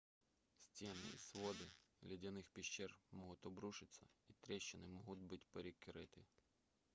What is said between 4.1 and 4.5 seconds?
и